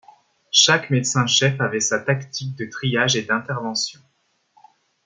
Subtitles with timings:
[0.49, 4.01] Chaque médecin-chef avait sa tactique de triage et d'interventions.